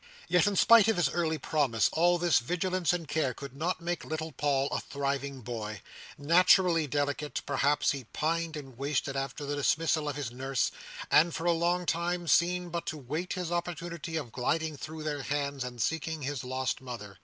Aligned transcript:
Yet, 0.27 0.47
in 0.47 0.55
spite 0.55 0.87
of 0.87 0.97
his 0.97 1.09
early 1.11 1.37
promise, 1.37 1.87
all 1.93 2.17
this 2.17 2.39
vigilance 2.39 2.91
and 2.91 3.07
care 3.07 3.35
could 3.35 3.55
not 3.55 3.81
make 3.81 4.03
little 4.03 4.31
Paul 4.31 4.67
a 4.69 4.79
thriving 4.81 5.41
boy. 5.41 5.83
Naturally 6.17 6.87
delicate, 6.87 7.43
perhaps, 7.45 7.91
he 7.91 8.05
pined 8.05 8.57
and 8.57 8.79
wasted 8.79 9.15
after 9.15 9.45
the 9.45 9.55
dismissal 9.55 10.09
of 10.09 10.15
his 10.15 10.31
nurse, 10.31 10.71
and, 11.11 11.35
for 11.35 11.45
a 11.45 11.51
long 11.51 11.85
time, 11.85 12.27
seemed 12.27 12.71
but 12.71 12.87
to 12.87 12.97
wait 12.97 13.33
his 13.33 13.51
opportunity 13.51 14.15
of 14.15 14.31
gliding 14.31 14.75
through 14.75 15.03
their 15.03 15.21
hands, 15.21 15.63
and 15.63 15.79
seeking 15.79 16.23
his 16.23 16.43
lost 16.43 16.81
mother. 16.81 17.19